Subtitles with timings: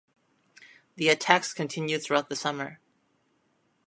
[0.95, 2.79] The attacks continued throughout the summer.